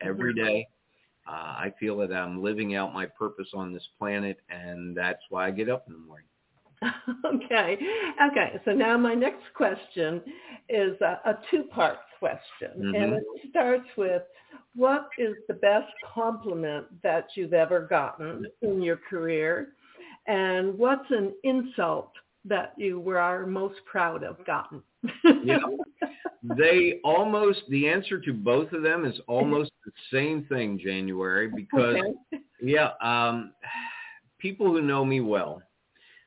[0.00, 0.62] every mm-hmm.
[1.28, 4.38] uh, I feel that I'm living out my purpose on this planet.
[4.48, 6.26] And that's why I get up in the morning.
[7.24, 7.78] okay.
[8.30, 8.60] Okay.
[8.64, 10.22] So now my next question
[10.68, 12.70] is a, a two-part question.
[12.78, 12.94] Mm-hmm.
[12.94, 14.22] And it starts with,
[14.74, 19.68] what is the best compliment that you've ever gotten in your career?
[20.26, 22.12] And what's an insult
[22.44, 24.82] that you were most proud of gotten?
[25.44, 25.58] yeah.
[26.56, 31.96] They almost, the answer to both of them is almost the same thing, January, because,
[31.96, 32.42] okay.
[32.62, 33.52] yeah, um,
[34.38, 35.60] people who know me well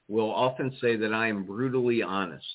[0.07, 2.45] will often say that I am brutally honest.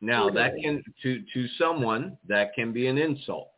[0.00, 3.50] Now, that can, to, to someone, that can be an insult.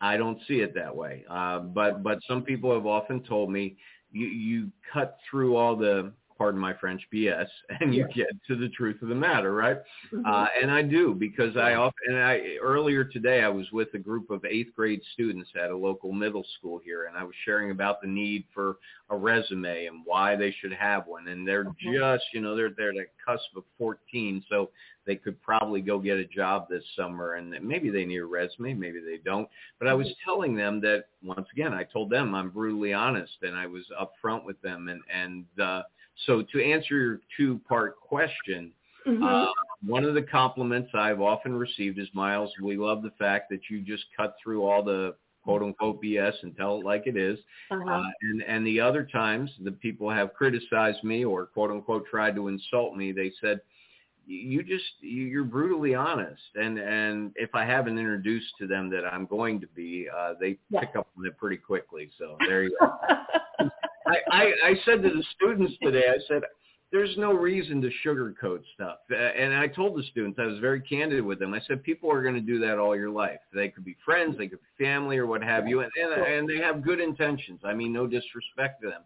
[0.00, 1.24] I don't see it that way.
[1.30, 3.76] Uh, but, but some people have often told me,
[4.10, 7.46] you, you cut through all the pardon my French, BS,
[7.80, 9.78] and you get to the truth of the matter, right?
[10.12, 10.26] Mm-hmm.
[10.26, 13.98] Uh, and I do because I often, and I earlier today I was with a
[13.98, 17.70] group of eighth grade students at a local middle school here, and I was sharing
[17.70, 18.76] about the need for
[19.10, 21.94] a resume and why they should have one, and they're mm-hmm.
[21.94, 24.70] just, you know, they're they're at the cusp of 14, so
[25.06, 28.74] they could probably go get a job this summer, and maybe they need a resume,
[28.74, 29.48] maybe they don't.
[29.78, 30.30] But I was mm-hmm.
[30.30, 34.44] telling them that once again, I told them I'm brutally honest, and I was upfront
[34.44, 35.82] with them, and and uh,
[36.26, 38.72] so to answer your two-part question,
[39.06, 39.22] mm-hmm.
[39.22, 39.46] uh,
[39.84, 43.80] one of the compliments I've often received is, Myles, we love the fact that you
[43.80, 47.38] just cut through all the quote unquote BS and tell it like it is.
[47.70, 47.90] Uh-huh.
[47.90, 52.34] Uh, and, and the other times the people have criticized me or quote unquote tried
[52.36, 53.60] to insult me, they said,
[54.26, 59.26] you just you're brutally honest and and if i haven't introduced to them that i'm
[59.26, 60.80] going to be uh they yeah.
[60.80, 63.68] pick up on it pretty quickly so there you go
[64.30, 66.42] I, I, I said to the students today, I said,
[66.92, 68.98] there's no reason to sugarcoat stuff.
[69.10, 71.52] Uh, and I told the students, I was very candid with them.
[71.52, 73.40] I said, people are going to do that all your life.
[73.52, 76.48] They could be friends, they could be family or what have you, and, and, and
[76.48, 77.60] they have good intentions.
[77.64, 79.02] I mean, no disrespect to them.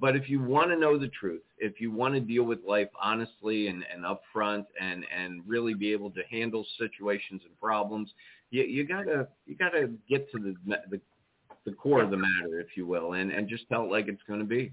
[0.00, 2.88] But if you want to know the truth, if you want to deal with life
[3.00, 8.12] honestly and, and upfront and, and really be able to handle situations and problems,
[8.50, 10.54] you, you gotta you gotta get to the,
[10.90, 11.00] the
[11.64, 14.22] the core of the matter, if you will, and, and just tell it like it's
[14.26, 14.72] going to be.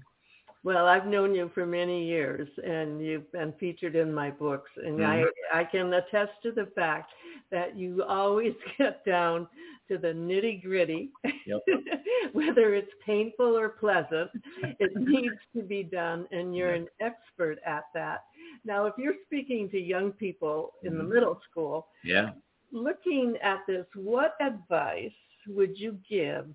[0.62, 4.98] Well, I've known you for many years, and you've been featured in my books, and
[4.98, 5.24] mm-hmm.
[5.54, 7.12] I I can attest to the fact
[7.50, 9.48] that you always get down
[9.88, 11.10] to the nitty gritty,
[11.46, 11.60] yep.
[12.32, 14.30] whether it's painful or pleasant.
[14.78, 18.24] It needs to be done, and you're an expert at that.
[18.64, 21.14] Now, if you're speaking to young people in the mm-hmm.
[21.14, 22.32] middle school, yeah,
[22.70, 25.10] looking at this, what advice
[25.48, 26.54] would you give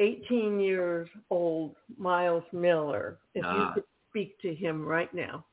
[0.00, 3.68] 18 years old Myles Miller, if Ah.
[3.68, 5.44] you could speak to him right now.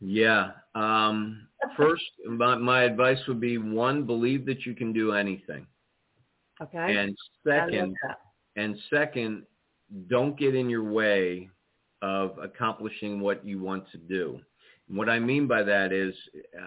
[0.00, 0.52] Yeah.
[0.74, 5.66] Um, first, my, my advice would be one, believe that you can do anything.
[6.60, 6.96] Okay?
[6.96, 7.96] And second,
[8.56, 9.46] and second,
[10.08, 11.48] don't get in your way
[12.02, 14.40] of accomplishing what you want to do.
[14.88, 16.14] What I mean by that is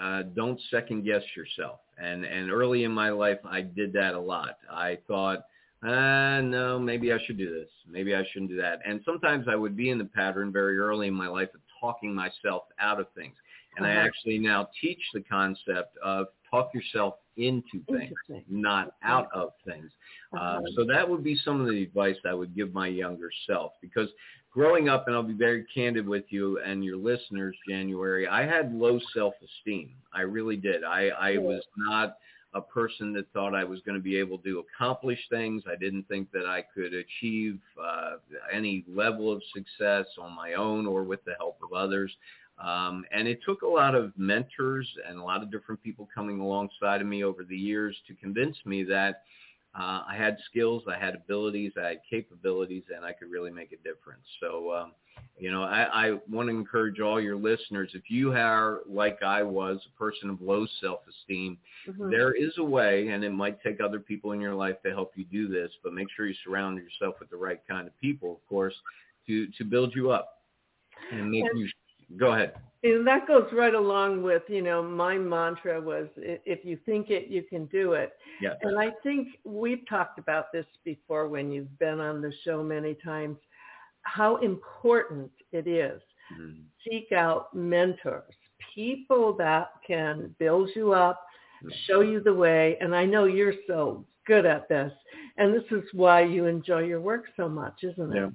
[0.02, 1.80] uh, don't second guess yourself.
[1.98, 4.58] And and early in my life, I did that a lot.
[4.70, 5.46] I thought,
[5.86, 7.70] uh, no, maybe I should do this.
[7.88, 8.80] Maybe I shouldn't do that.
[8.86, 12.14] And sometimes I would be in the pattern very early in my life of talking
[12.14, 13.36] myself out of things.
[13.78, 14.06] And I Uh-huh.
[14.08, 18.18] actually now teach the concept of talk yourself into things,
[18.48, 19.92] not out of things.
[20.34, 20.62] Uh, Uh-huh.
[20.76, 24.10] so that would be some of the advice I would give my younger self because
[24.52, 28.74] growing up, and I'll be very candid with you and your listeners, January, I had
[28.74, 29.92] low self-esteem.
[30.14, 30.84] I really did.
[30.86, 32.18] I, I was not
[32.56, 35.64] a person that thought I was going to be able to accomplish things.
[35.70, 38.14] I didn't think that I could achieve uh,
[38.52, 42.12] any level of success on my own or with the help of others.
[42.58, 46.40] Um, and it took a lot of mentors and a lot of different people coming
[46.40, 49.24] alongside of me over the years to convince me that
[49.78, 53.72] uh, I had skills, I had abilities, I had capabilities, and I could really make
[53.74, 54.24] a difference.
[54.40, 54.92] So, um,
[55.38, 59.44] you know, I, I want to encourage all your listeners, if you are, like I
[59.44, 61.58] was, a person of low self-esteem,
[61.90, 62.10] Mhm.
[62.10, 65.12] there is a way, and it might take other people in your life to help
[65.16, 68.32] you do this, but make sure you surround yourself with the right kind of people,
[68.34, 68.74] of course,
[69.28, 70.42] to, to build you up
[71.12, 71.70] and make And- you,
[72.18, 72.54] go ahead.
[72.86, 77.28] And that goes right along with, you know, my mantra was if you think it,
[77.30, 78.14] you can do it.
[78.40, 78.58] Yes.
[78.62, 82.94] And I think we've talked about this before when you've been on the show many
[82.94, 83.38] times,
[84.04, 86.02] how important it is.
[86.34, 86.64] Mhm.
[86.84, 88.36] Seek out mentors,
[88.74, 91.26] people that can build you up,
[91.64, 91.76] Yeah.
[91.88, 92.78] show you the way.
[92.82, 94.94] And I know you're so good at this.
[95.38, 98.16] And this is why you enjoy your work so much, isn't it?
[98.16, 98.30] Yeah.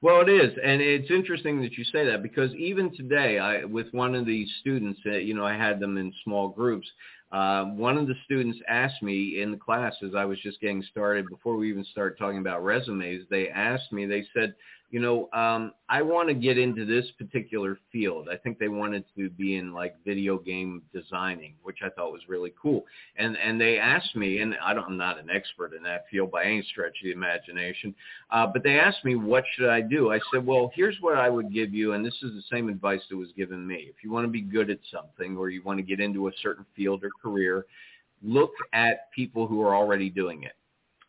[0.00, 3.86] Well, it is, and it's interesting that you say that because even today, I with
[3.92, 6.88] one of these students, uh, you know, I had them in small groups.
[7.30, 10.82] Uh, one of the students asked me in the class as I was just getting
[10.90, 14.54] started, before we even started talking about resumes, they asked me, they said,
[14.90, 18.28] you know, um, I want to get into this particular field.
[18.32, 22.22] I think they wanted to be in like video game designing, which I thought was
[22.26, 22.84] really cool.
[23.16, 26.30] And and they asked me, and I don't, I'm not an expert in that field
[26.30, 27.94] by any stretch of the imagination,
[28.30, 30.10] uh, but they asked me, what should I do?
[30.10, 33.02] I said, well, here's what I would give you, and this is the same advice
[33.10, 33.90] that was given me.
[33.90, 36.32] If you want to be good at something or you want to get into a
[36.42, 37.66] certain field or career,
[38.22, 40.57] look at people who are already doing it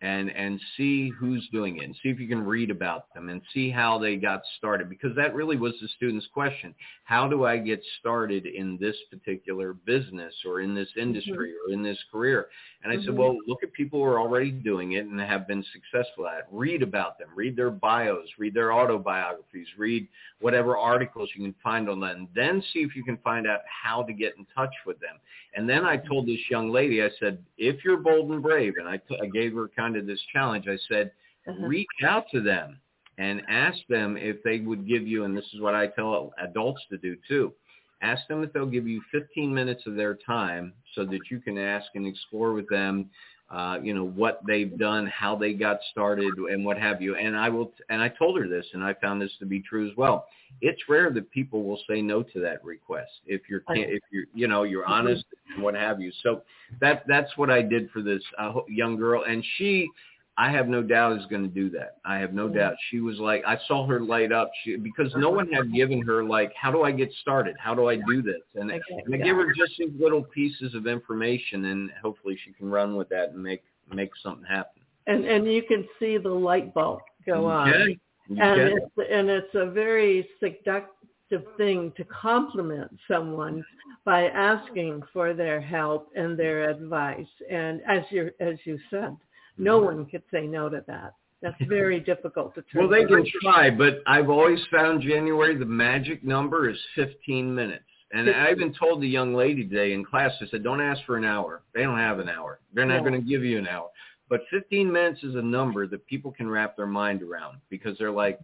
[0.02, 3.42] and and see who's doing it and see if you can read about them and
[3.54, 6.74] see how they got started because that really was the student's question.
[7.04, 11.84] How do i get started in this particular business or in this industry or in
[11.84, 12.48] this career?
[12.84, 13.18] And i said Mhm.
[13.18, 16.46] well look at people who are already doing it and have been successful at it.
[16.52, 17.30] Read about them.
[17.36, 18.28] Read their bios.
[18.38, 19.68] Read their autobiographies.
[19.78, 20.08] Read
[20.40, 23.62] whatever articles you can find on that and then see if you can find out
[23.66, 25.18] how to get in touch with them.
[25.56, 28.88] And then I told this young lady, I said, if you're bold and brave, and
[28.88, 31.12] I, t- I gave her kind of this challenge, I said,
[31.48, 31.66] Uh-huh.
[31.68, 32.80] reach out to them
[33.18, 36.82] and ask them if they would give you, and this is what I tell adults
[36.90, 37.54] to do too,
[38.02, 41.58] ask them if they'll give you 15 minutes of their time so that you can
[41.58, 43.10] ask and explore with them
[43.52, 47.16] uh, you know, what they've done, how they got started, and what have you.
[47.16, 49.90] And I will, and I told her this, and I found this to be true
[49.90, 50.28] as well.
[50.62, 54.48] It's rare that people will say no to that request if you're, if you're, you
[54.48, 56.12] know, you're honest and what have you.
[56.24, 56.44] So
[56.80, 59.90] that that's what I did for this uh, young girl, and she.
[60.40, 61.98] I have no doubt is going to do that.
[62.06, 62.56] I have no mm.
[62.56, 62.76] doubt.
[62.90, 66.24] She was like, I saw her light up she, because no one had given her
[66.24, 67.58] like, how do I get started?
[67.60, 68.42] How do I do this?
[68.56, 69.26] And, Okay, and I yeah.
[69.26, 73.32] give her just these little pieces of information, and hopefully she can run with that
[73.32, 74.82] and make make something happen.
[75.08, 77.70] And and you can see the light bulb go on.
[77.70, 78.00] Okay.
[78.30, 83.66] And it's and it's a very seductive thing to compliment someone
[84.06, 87.28] by asking for their help and their advice.
[87.50, 89.18] And as you as you said,
[89.60, 91.14] no one could say no to that.
[91.42, 92.82] That's very difficult to turn.
[92.82, 97.84] Well, they can try, but I've always found January the magic number is 15 minutes.
[98.12, 101.16] And I even told the young lady today in class, I said, don't ask for
[101.16, 101.62] an hour.
[101.76, 102.60] They don't have an hour.
[102.74, 103.10] They're not Yeah.
[103.10, 103.90] going to give you an hour.
[104.30, 108.12] But 15 minutes is a number that people can wrap their mind around because they're
[108.12, 108.40] like,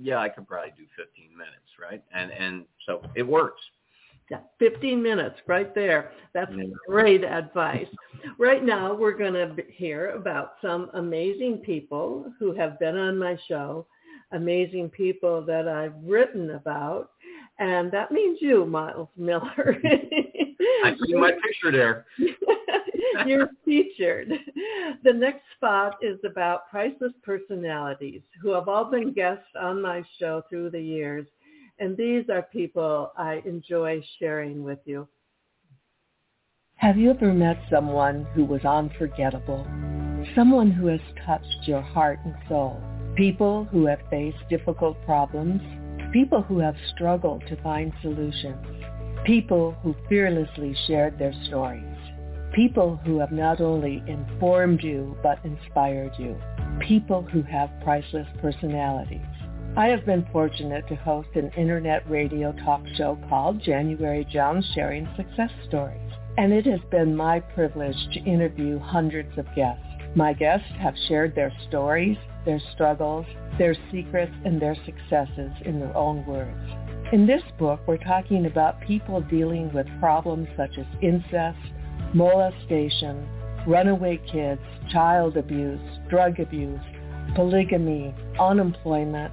[0.00, 2.02] yeah, I could probably do 15 minutes, right?
[2.12, 3.60] And and so it works.
[4.30, 6.12] Yeah, 15 minutes right there.
[6.32, 6.52] That's
[6.88, 7.86] great advice.
[8.38, 13.38] Right now, we're going to hear about some amazing people who have been on my
[13.48, 13.86] show,
[14.32, 17.10] amazing people that I've written about.
[17.58, 19.76] And that means you, Myles Miller.
[20.84, 22.06] I see my picture there.
[23.26, 24.32] You're featured.
[25.04, 30.42] The next spot is about priceless personalities who have all been guests on my show
[30.48, 31.26] through the years.
[31.78, 35.08] And these are people I enjoy sharing with you.
[36.76, 39.66] Have you ever met someone who was unforgettable?
[40.34, 42.80] Someone who has touched your heart and soul?
[43.16, 45.60] People who have faced difficult problems?
[46.12, 48.66] People who have struggled to find solutions?
[49.24, 51.96] People who fearlessly shared their stories?
[52.54, 56.36] People who have not only informed you but inspired you?
[56.80, 59.33] People who have priceless personalities?
[59.76, 65.08] I have been fortunate to host an internet radio talk show called January Jones Sharing
[65.16, 66.04] Success Stories
[66.36, 69.84] and it has been my privilege to interview hundreds of guests.
[70.14, 73.26] My guests have shared their stories, their struggles,
[73.58, 76.58] their secrets, and their successes in their own words.
[77.12, 81.58] In this book, we're talking about people dealing with problems such as incest,
[82.12, 83.28] molestation,
[83.66, 86.80] runaway kids, child abuse, drug abuse,
[87.34, 89.32] polygamy, unemployment,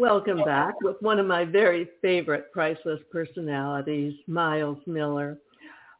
[0.00, 5.36] Welcome back with one of my very favorite priceless personalities, Myles Miller.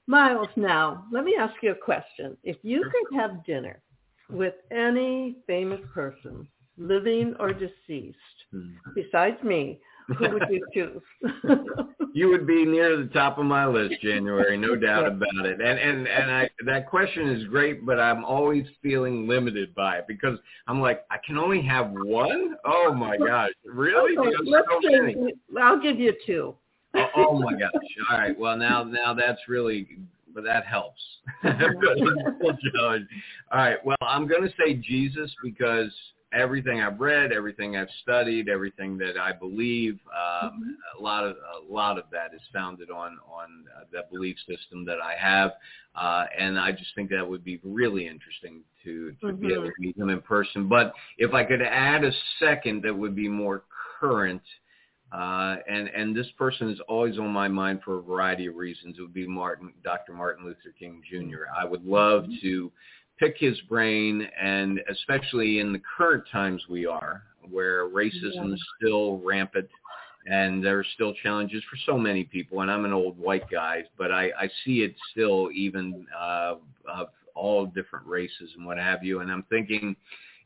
[0.06, 2.34] Myles, now, let me ask you a question.
[2.42, 3.82] If you could have dinner
[4.30, 6.48] with any famous person,
[6.78, 8.16] living or deceased,
[8.50, 8.70] hmm.
[8.94, 9.80] besides me,
[10.18, 11.02] who would you choose?
[12.14, 15.60] you would be near the top of my list, January, no doubt about it.
[15.60, 20.06] And and and I that question is great, but I'm always feeling limited by it
[20.08, 22.56] because I'm like, I can only have one.
[22.64, 24.16] Oh my gosh, really?
[24.16, 26.54] Okay, let's so I'll give you two.
[26.94, 27.70] oh, oh my gosh!
[28.10, 28.38] All right.
[28.38, 29.98] Well, now now that's really
[30.34, 31.00] but that helps.
[31.44, 31.50] All
[33.52, 33.84] right.
[33.84, 35.92] Well, I'm going to say Jesus because
[36.32, 40.98] everything I've read, everything I've studied, everything that I believe, um, mm-hmm.
[40.98, 44.84] a lot of a lot of that is founded on on uh, that belief system
[44.84, 45.52] that I have,
[45.94, 49.40] uh, and I just think that would be really interesting to to mm-hmm.
[49.40, 49.82] be able mm-hmm.
[49.82, 50.68] to meet him in person.
[50.68, 53.64] But if I could add a second that would be more
[54.00, 54.42] current.
[55.12, 58.94] Uh, and and this person is always on my mind for a variety of reasons.
[58.96, 60.12] It would be Martin, Dr.
[60.12, 61.50] Martin Luther King Jr.
[61.52, 62.34] I would love mm-hmm.
[62.42, 62.70] to
[63.20, 68.54] pick his brain, and especially in the current times we are, where racism yeah.
[68.54, 69.68] is still rampant
[70.26, 72.60] and there are still challenges for so many people.
[72.60, 76.54] And I'm an old white guy, but I, I see it still even uh,
[76.92, 79.20] of all different races and what have you.
[79.20, 79.96] And I'm thinking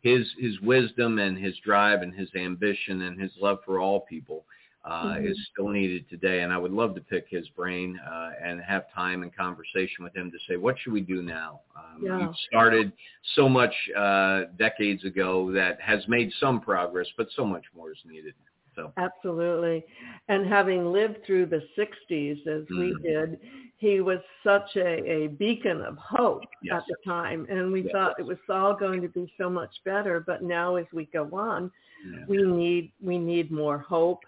[0.02, 4.44] his his wisdom and his drive and his ambition and his love for all people
[4.84, 5.26] uh, mm-hmm.
[5.26, 6.42] is still needed today.
[6.42, 10.14] And I would love to pick his brain uh, and have time and conversation with
[10.14, 11.60] him to say, what should we do now?
[11.76, 12.20] Um, yeah.
[12.20, 12.92] You've started
[13.34, 17.98] so much uh, decades ago that has made some progress, but so much more is
[18.06, 18.34] needed.
[18.76, 18.92] So.
[18.96, 19.84] Absolutely.
[20.28, 22.78] And having lived through the 60s as mm-hmm.
[22.78, 23.38] we did,
[23.76, 26.76] he was such a, a beacon of hope yes.
[26.78, 27.46] at the time.
[27.48, 27.92] And we yes.
[27.92, 30.22] thought it was all going to be so much better.
[30.26, 31.70] But now as we go on,
[32.10, 32.24] yeah.
[32.28, 34.20] we need we need more hope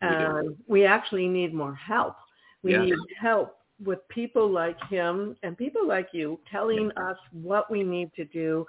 [0.00, 2.16] and we actually need more help.
[2.62, 2.84] We yeah.
[2.84, 7.10] need help with people like him and people like you telling yeah.
[7.10, 8.66] us what we need to do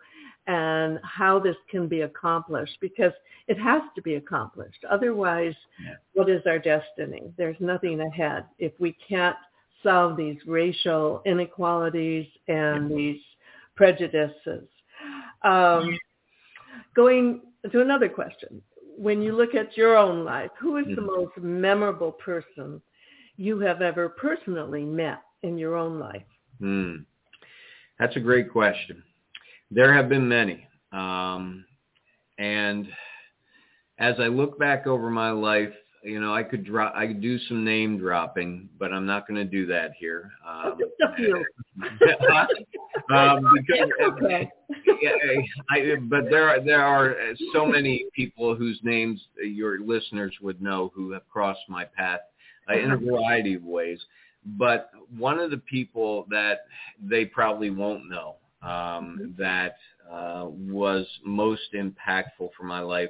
[0.48, 3.12] and how this can be accomplished because
[3.48, 4.84] it has to be accomplished.
[4.90, 5.96] Otherwise, yeah.
[6.14, 7.32] what is our destiny?
[7.38, 9.36] There's nothing ahead if we can't
[9.82, 13.20] solve these racial inequalities and these
[13.76, 14.68] prejudices.
[15.44, 15.98] Um,
[16.96, 18.62] going to another question.
[19.00, 22.82] When you look at your own life, who is the most memorable person
[23.38, 26.26] you have ever personally met in your own life?
[26.60, 26.96] Hmm.
[27.98, 29.02] That's a great question.
[29.72, 30.68] There have been many.
[30.92, 31.64] Um,
[32.40, 32.90] and
[34.00, 35.74] as I look back over my life,
[36.04, 39.38] you know, I could drop, I could do some name dropping, but I'm not going
[39.38, 40.30] to do that here.
[40.46, 40.78] Um,
[43.10, 44.50] um, because, okay.
[45.70, 47.16] I, but there are there are
[47.54, 52.20] so many people whose names your listeners would know who have crossed my path
[52.70, 54.00] uh, in a variety of ways.
[54.58, 56.66] But one of the people that
[57.02, 59.42] they probably won't know um, mm-hmm.
[59.42, 59.76] that
[60.12, 63.10] uh, was most impactful for my life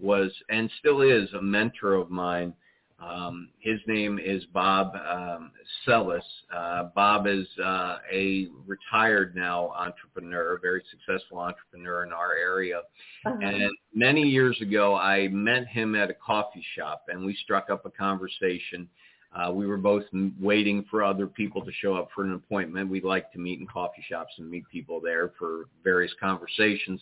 [0.00, 2.54] was and still is a mentor of mine.
[3.00, 5.52] Um, his name is Bob um,
[5.86, 6.20] Sellis.
[6.54, 12.80] Uh, Bob is uh, a retired now entrepreneur, a very successful entrepreneur in our area.
[13.24, 13.38] Uh-huh.
[13.40, 17.86] And many years ago, I met him at a coffee shop, and we struck up
[17.86, 18.88] a conversation.
[19.32, 20.04] Uh, we were both
[20.40, 22.90] waiting for other people to show up for an appointment.
[22.90, 27.00] We like to meet in coffee shops and meet people there for various conversations.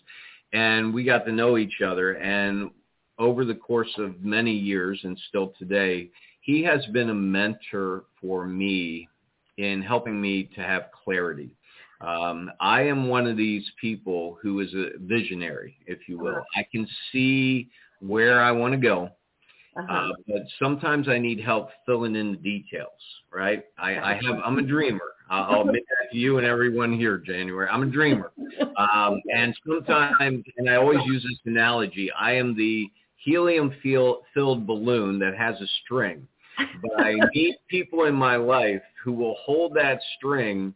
[0.53, 2.15] And we got to know each other.
[2.15, 2.71] And
[3.19, 6.11] over the course of many years and still today,
[6.41, 9.09] he has been a mentor for me
[9.59, 11.51] in helping me to have clarity.
[12.01, 16.43] Um, I am one of these people who is a visionary, if you will.
[16.55, 19.11] I can see where I want to go.
[19.77, 19.93] Uh-huh.
[19.93, 22.89] Uh, but sometimes I need help filling in the details,
[23.33, 23.65] right?
[23.79, 25.01] I, I have, I'm a dreamer.
[25.29, 27.69] I'll admit that to you and everyone here, January.
[27.69, 28.33] I'm a dreamer.
[28.79, 32.91] Um, and sometimes, and I always use this analogy, I am the
[33.27, 36.27] helium filled balloon that has a string.
[36.81, 40.73] But I need people in my life who will hold that string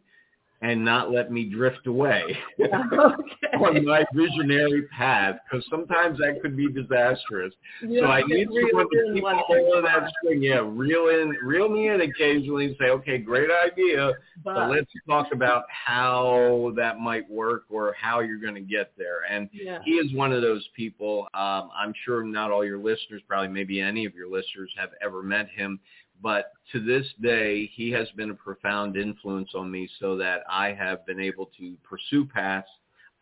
[0.61, 3.57] and not let me drift away okay.
[3.59, 7.53] on my visionary path because sometimes that could be disastrous.
[7.83, 10.43] Yeah, so I need someone to keep hold of that string.
[10.43, 14.11] Yeah, reel in, reel me in occasionally and say, okay, great idea,
[14.43, 18.91] but, but let's talk about how that might work or how you're going to get
[18.97, 19.21] there.
[19.29, 19.79] And yeah.
[19.83, 21.27] he is one of those people.
[21.33, 25.23] Um, I'm sure not all your listeners, probably maybe any of your listeners have ever
[25.23, 25.79] met him
[26.21, 30.73] but to this day, he has been a profound influence on me so that I
[30.73, 32.69] have been able to pursue paths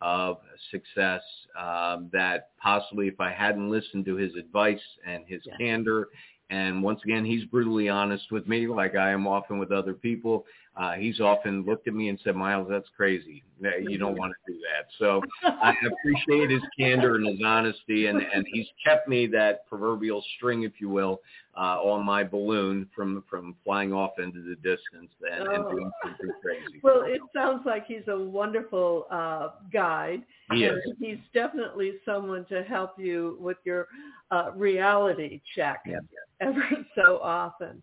[0.00, 0.38] of
[0.70, 1.22] success
[1.58, 5.56] um, that possibly if I hadn't listened to his advice and his yeah.
[5.58, 6.08] candor,
[6.50, 10.46] and once again, he's brutally honest with me like I am often with other people.
[10.80, 13.42] Uh, he's often looked at me and said, Myles, that's crazy.
[13.86, 14.86] You don't want to do that.
[14.98, 20.24] So I appreciate his candor and his honesty, and, and he's kept me that proverbial
[20.36, 21.20] string, if you will,
[21.54, 25.54] uh, on my balloon from from flying off into the distance and, oh.
[25.54, 26.80] and doing something crazy.
[26.82, 30.22] Well, it sounds like he's a wonderful uh, guide.
[30.50, 30.78] He is.
[30.98, 33.86] He's definitely someone to help you with your
[34.30, 35.98] uh, reality check yeah.
[36.40, 36.64] ever
[36.94, 37.82] so often.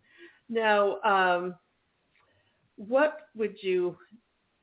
[0.50, 1.56] Now, um,
[2.78, 3.98] what would you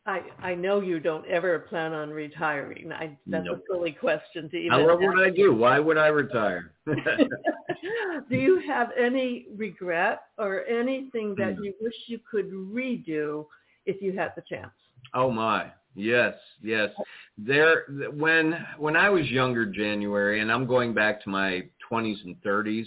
[0.07, 2.93] I I know you don't ever plan on retiring.
[2.93, 3.59] I, that's nope.
[3.59, 4.73] a silly question to even.
[4.73, 5.55] How would I do?
[5.55, 6.73] Why would I retire?
[6.87, 11.65] do you have any regret or anything that hmm.
[11.65, 13.47] you wish you could redo
[13.87, 14.73] if you had the chance?
[15.15, 16.91] Oh my, yes, yes.
[17.39, 22.37] There, when when I was younger, January, and I'm going back to my 20s and
[22.43, 22.87] 30s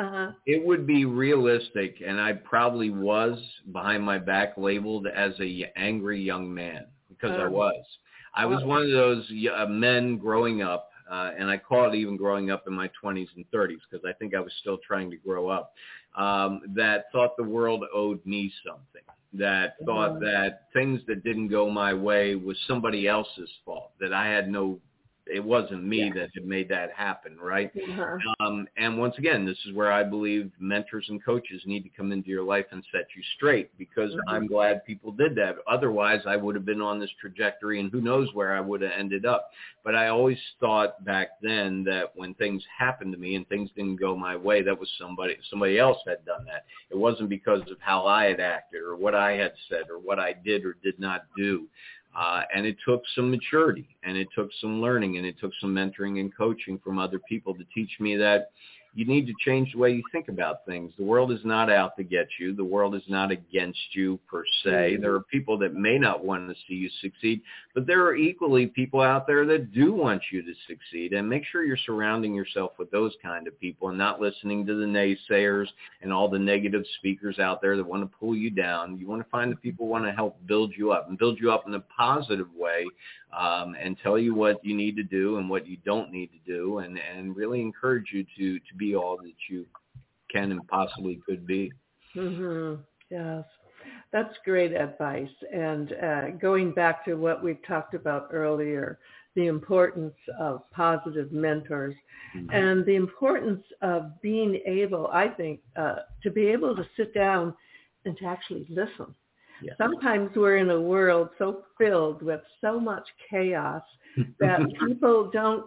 [0.00, 0.32] uh-huh.
[0.46, 3.38] it would be realistic, and I probably was
[3.72, 7.44] behind my back labeled as a angry young man because uh-huh.
[7.44, 7.84] I was.
[8.34, 12.16] I was one of those uh, men growing up, uh, and I call it even
[12.16, 15.16] growing up in my 20s and 30s because I think I was still trying to
[15.16, 15.72] grow up.
[16.16, 19.02] Um, that thought the world owed me something.
[19.32, 20.18] That thought uh-huh.
[20.20, 23.92] that things that didn't go my way was somebody else's fault.
[24.00, 24.78] That I had no
[25.32, 26.12] it wasn't me yeah.
[26.14, 27.70] that had made that happen, right?
[27.76, 28.18] Uh-huh.
[28.40, 32.12] Um, and once again, this is where I believe mentors and coaches need to come
[32.12, 34.28] into your life and set you straight because mm-hmm.
[34.28, 35.56] I'm glad people did that.
[35.68, 38.92] Otherwise, I would have been on this trajectory and who knows where I would have
[38.96, 39.50] ended up.
[39.84, 43.96] But I always thought back then that when things happened to me and things didn't
[43.96, 46.64] go my way, that was somebody somebody else had done that.
[46.90, 50.18] It wasn't because of how I had acted or what I had said or what
[50.18, 51.66] I did or did not do.
[52.16, 55.72] Uh, and it took some maturity and it took some learning and it took some
[55.72, 58.50] mentoring and coaching from other people to teach me that
[58.94, 60.92] you need to change the way you think about things.
[60.98, 62.54] The world is not out to get you.
[62.54, 64.70] The world is not against you per se.
[64.70, 65.02] Mm-hmm.
[65.02, 67.40] There are people that may not want to see you succeed,
[67.74, 71.12] but there are equally people out there that do want you to succeed.
[71.12, 74.74] And make sure you're surrounding yourself with those kind of people and not listening to
[74.74, 75.66] the naysayers
[76.02, 78.98] and all the negative speakers out there that want to pull you down.
[78.98, 81.38] You want to find the people who want to help build you up and build
[81.40, 82.86] you up in a positive way
[83.38, 86.52] um, and tell you what you need to do and what you don't need to
[86.52, 89.66] do and, and really encourage you to, to be all that you
[90.32, 91.70] can and possibly could be.
[92.16, 92.80] Mm-hmm.
[93.10, 93.44] Yes,
[94.12, 95.28] that's great advice.
[95.52, 98.98] And uh, going back to what we talked about earlier,
[99.36, 101.94] the importance of positive mentors
[102.36, 102.50] mm-hmm.
[102.50, 107.54] and the importance of being able, I think, uh, to be able to sit down
[108.04, 109.14] and to actually listen
[109.62, 109.76] Yes.
[109.78, 113.82] Sometimes we're in a world so filled with so much chaos
[114.40, 115.66] that people don't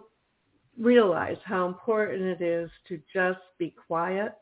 [0.78, 4.32] realize how important it is to just be quiet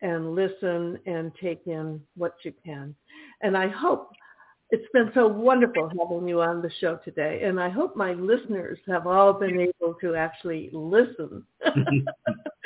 [0.00, 2.94] and listen and take in what you can.
[3.42, 4.10] And I hope
[4.70, 7.42] it's been so wonderful having you on the show today.
[7.44, 11.44] And I hope my listeners have all been able to actually listen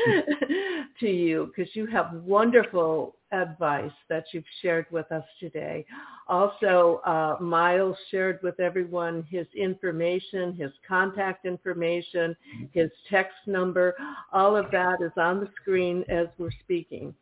[1.00, 5.84] to you because you have wonderful advice that you've shared with us today.
[6.28, 12.36] Also, uh, Myles shared with everyone his information, his contact information,
[12.72, 13.94] his text number.
[14.32, 17.14] All of that is on the screen as we're speaking.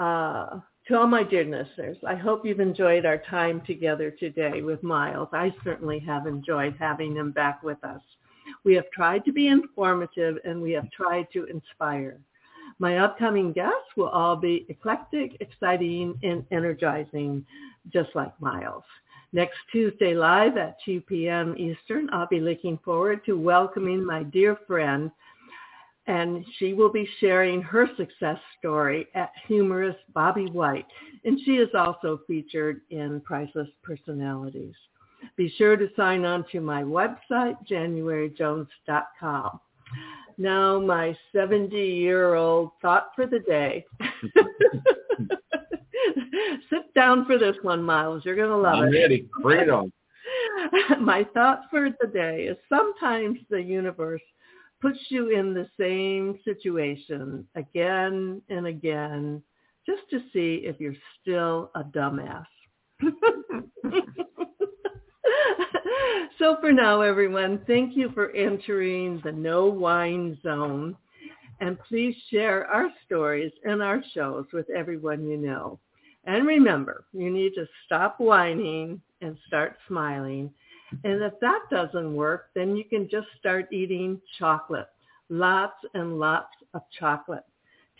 [0.00, 4.82] Uh, to all my dear listeners, I hope you've enjoyed our time together today with
[4.82, 5.28] Myles.
[5.32, 8.02] I certainly have enjoyed having him back with us.
[8.64, 12.18] We have tried to be informative and we have tried to inspire.
[12.78, 17.44] My upcoming guests will all be eclectic, exciting, and energizing,
[17.92, 18.84] just like Myles.
[19.32, 21.54] Next Tuesday live at 2 p.m.
[21.58, 25.10] Eastern, I'll be looking forward to welcoming my dear friend,
[26.06, 30.86] and she will be sharing her success story at humorist Bobby White,
[31.24, 34.74] and she is also featured in Priceless Personalities.
[35.36, 39.60] Be sure to sign on to my website, januaryjones.com.
[40.36, 43.84] Now my 70-year-old thought for the day.
[46.70, 48.24] Sit down for this one, Myles.
[48.24, 48.98] You're going to love I'm it.
[48.98, 49.28] ready.
[49.42, 49.92] Bring it on.
[51.00, 54.22] my thought for the day is sometimes the universe
[54.80, 59.42] puts you in the same situation again and again
[59.86, 62.46] just to see if you're still a dumbass.
[66.38, 70.96] so for now, everyone, thank you for entering the no Whine zone.
[71.60, 75.78] And please share our stories and our shows with everyone you know.
[76.24, 80.50] And remember, you need to stop whining and start smiling
[81.02, 84.88] and if that doesn't work, then you can just start eating chocolate.
[85.28, 87.44] Lots and lots of chocolate.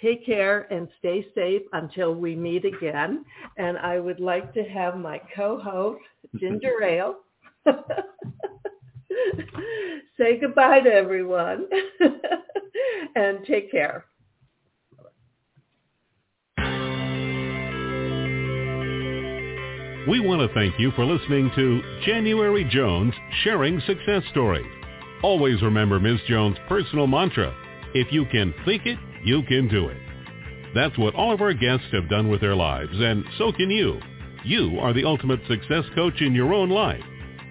[0.00, 3.24] Take care and stay safe until we meet again.
[3.56, 6.02] And I would like to have my co-host,
[6.38, 7.16] Ginger Ale,
[10.18, 11.66] say goodbye to everyone
[13.16, 14.04] and take care.
[20.06, 24.66] We want to thank you for listening to January Jones Sharing Success Stories.
[25.22, 26.20] Always remember Ms.
[26.28, 27.54] Jones' personal mantra,
[27.94, 29.96] if you can think it, you can do it.
[30.74, 33.98] That's what all of our guests have done with their lives, and so can you.
[34.44, 37.02] You are the ultimate success coach in your own life.